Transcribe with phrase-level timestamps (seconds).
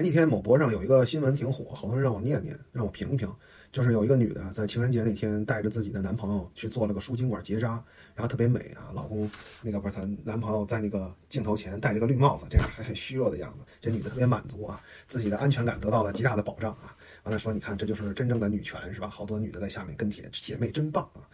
[0.00, 3.30] 前几天某博上有一个新闻挺火，好多人让我念念，让我评一评。
[3.70, 7.72] 就是有一个女的在情人节那天带着自己的男朋友去做了个输精管结扎，
[8.14, 16.96] 然后特别美啊，老公那个不是她男朋友在那个镜头前戴着个绿帽子，这样还很虚弱的样子，这女的特别满足啊，自己的安全感得到了极大的保障啊。
[17.24, 19.10] 完了说，你看这就是真正的女权是吧？
[19.10, 21.28] 好多女的在下面跟帖，姐妹真棒啊。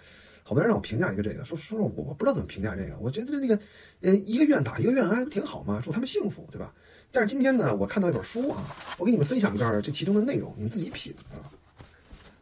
[0.49, 3.59] 好多人让我评价一个这个，说说说我我不知道怎么评价这个，我觉得那个
[4.01, 5.81] 呃一个愿打一个愿挨不挺好吗？
[5.83, 6.73] 祝他们幸福，对吧？
[7.11, 8.63] 但是今天呢，我看到一本书啊，
[8.97, 11.51] 我给你们分享一段这其中的内容，你们自己品啊。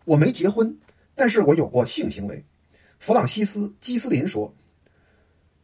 [0.04, 0.76] 我没结婚，
[1.14, 2.44] 但是我有过性行为。
[2.98, 4.54] 弗朗西斯·基斯林说：“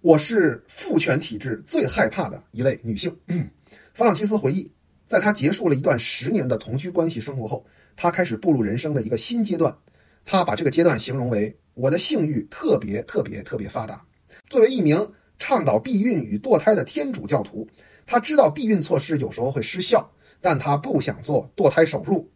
[0.01, 3.15] 我是父权体制最害怕的一类女性。
[3.93, 4.73] ”弗朗西斯回忆，
[5.07, 7.67] 在他结束了一段十年的同居关系生活后，
[7.97, 9.77] 他开始步入人生的一个新阶段。
[10.25, 14.05] 他把这个阶段形容为：“我的性欲特别特别特别发达。”
[14.49, 17.69] 作为一名倡导避孕与堕胎的天主教徒。
[18.07, 20.11] 他知道避孕措施有时候会失效，
[20.41, 22.29] 但他不想做堕胎手术。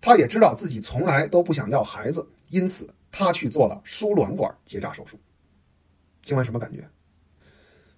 [0.00, 5.18] 他也知道自己从来都不想要孩子，因此他去做了输卵管结扎手术。
[6.22, 6.88] 听完什么感觉？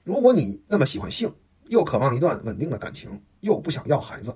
[0.03, 1.31] 如果你那么喜欢性，
[1.69, 4.35] 又渴望一段稳定的感情，又不想要孩子，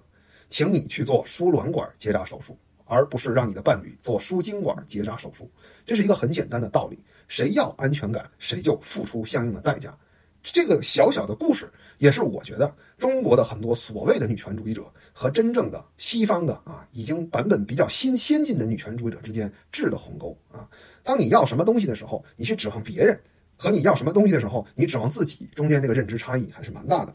[0.51, 5.51] 请你去做输卵管结扎手术，而不是让你的伴侣做输精管结扎手术。
[5.85, 9.97] 这是一个很简单的道理：谁要安全感，谁就付出相应的代价。
[10.43, 20.69] 这个小小的故事，也是我觉得中国的很多所谓的女权主义者和真正的西方的啊，已经版本比较新先进的女权主义者之间质的鸿沟啊。
[21.03, 23.17] 当你要什么东西的时候，你去指望别人；
[23.57, 27.13] 和你要什么东西的时候，你指望自己，中间这个认知差异还是蛮大的。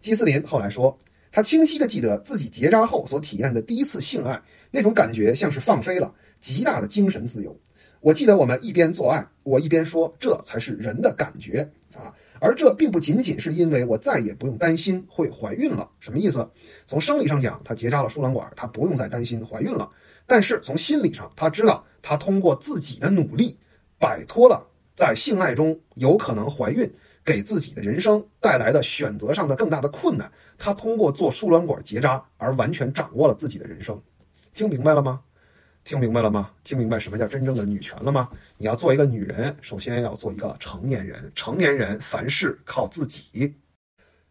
[0.00, 0.98] 基斯林后来说，
[1.32, 7.56] 他清晰的记得自己结扎后所体验的第一次性爱，那种感觉像是放飞了，极大的精神自由。
[8.00, 16.48] 我记得我们一边做爱，我一边说：“这才是人的感觉啊。”而这并不仅仅是因为我再也不用担心会怀孕了，什么意思？
[16.86, 19.90] 从生理上讲，他结扎了输卵管，他不用再担心怀孕了。
[20.26, 23.58] 但是从心理上，他知道他通过自己的努力，
[23.98, 26.90] 摆脱了在性爱中有可能怀孕
[27.30, 30.28] 给自己的人生带来的选择上的更大的困难。
[30.58, 34.00] 她通过做输卵管结扎而完全掌握了自己的人生。
[34.52, 35.20] 听明白了吗？
[35.84, 36.50] 听明白了吗？
[36.64, 38.28] 听明白什么叫真正的女权了吗？
[38.58, 41.30] 你要做一个女人，首先要做一个成年人。
[41.36, 43.54] 成年人凡事靠自己。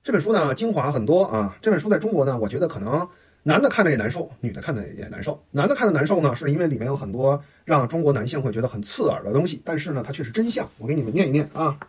[0.03, 1.57] 这本书呢，精华很多啊。
[1.61, 3.07] 这本书在中国呢，我觉得可能
[3.43, 5.41] 男的看着也难受，女的看着也难受。
[5.51, 9.61] 男的看着难受呢，是因为里面有很多让中国男性会觉得很刺耳的东西。
[9.63, 10.69] 但是呢，它却是真相。
[10.77, 11.79] 我给你们念一念啊。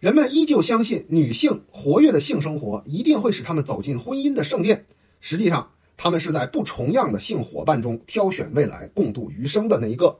[0.00, 4.86] 人们依旧相信，女性活跃的性生活一定会使他们走进婚姻的圣殿。
[5.20, 10.18] 实际上，他们是在不重样的性伙伴中挑选未来共度余生的那一个。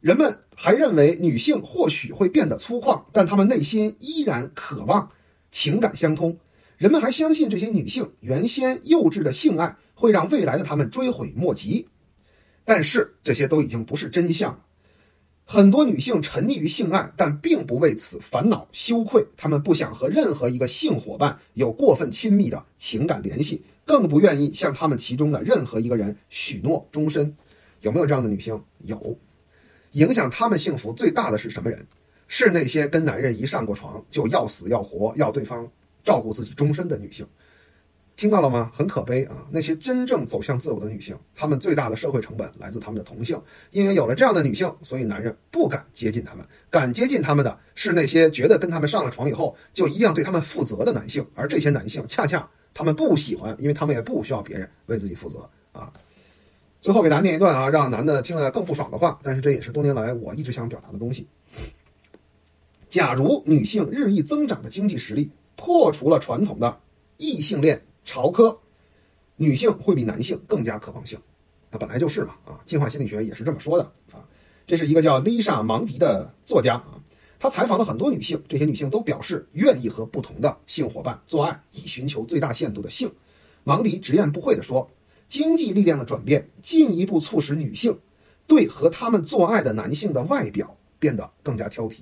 [0.00, 5.10] 人们还认为女性或许会变得粗犷，但她们内心依然渴望
[5.50, 6.38] 情感相通。
[6.76, 11.88] 人们还相信这些女性原先幼稚的性爱会让未来的她们追悔莫及。
[12.64, 14.60] 但是这些都已经不是真相了。
[15.44, 19.26] 很多女性沉溺于性爱，但并不为此烦恼羞愧。
[19.36, 23.62] 她们不想和任何一个性伙伴有过分亲密的情感联系。
[23.86, 27.36] 更不愿意向他们其中的任何一个人许诺终身，
[27.82, 28.58] 有没有这样的女性？
[28.78, 29.18] 有，
[29.92, 31.86] 影响她们幸福最大的是什么人？
[32.26, 35.70] 是那些跟男人一上过床就要死要活，要对方
[36.02, 37.26] 照顾自己终身的女性。
[38.16, 38.70] 听到了吗？
[38.72, 39.46] 很可悲啊！
[39.50, 46.46] 那些真正走向自我的女性，她们最大的社会成本来自她们的同性，因为有了这样的女性，所以男人不敢接近她们。
[46.70, 52.48] 敢接近她们的是那些觉得跟他们上了床以后就一定要对他们负责的男性，而这些男性恰恰。
[52.72, 55.92] 他们不喜欢，因为他们也不需要别人为自己负责啊。
[56.80, 61.26] 最后给大家念一段啊，让男的听了更不爽的话，但是这也是多年来我一直想表达的东西。
[62.88, 66.80] 假如女性日益增长的经济实力破除了传统的
[67.16, 68.60] 异性恋潮科，
[69.36, 71.18] 女性会比男性更加渴望性。
[71.70, 74.22] 那本来就是嘛啊，进化心理学也是这么说的啊。
[74.66, 77.00] 这是一个叫丽莎·芒迪的作家啊。
[77.38, 83.12] 他采访了很多女性，这些女性都表示愿意和不同的性伙伴做爱，以寻求最大限度的性。
[83.64, 84.90] 芒迪直言不讳地说
[85.28, 87.98] ：“经济力量的转变进一步促使女性
[88.46, 91.98] 对和他们做爱的男性的外表变得更加挑剔。”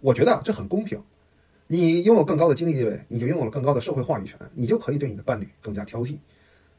[0.00, 1.02] 我觉得这很公平。
[1.72, 6.18] 你拥有更高的经济地位，你就拥有了更高的社会话语权，你就可以对你的伴侣更加挑剔。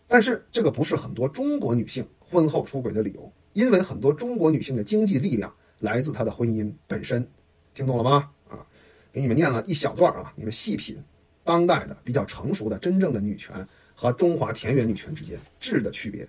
[0.06, 7.26] 但是这个不是很多中国女性婚后出轨的理由，因为很多中国女性的经济力量来自她的婚姻本身。
[7.74, 8.30] 听懂了吗？
[8.50, 8.68] 啊，
[9.14, 11.02] 给你们念了一小段啊，你们细品
[11.46, 13.66] 当代的比较成熟的真正的女权
[13.96, 16.28] 和中华田园女权之间质的区别。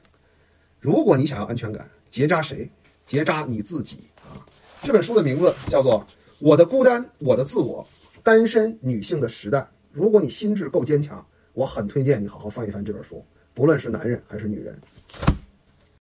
[0.79, 2.71] 如果你想要安全感，结扎谁？
[3.05, 4.47] 结扎你自己啊！
[4.85, 6.07] 这本书的名字叫做
[6.39, 7.85] 《我的孤单，我的自我：
[8.23, 9.59] 单身女性的时代》。
[9.91, 14.75] 如果你心智够坚强，我很推荐你好好翻一翻这本书，不论是男人还是女人。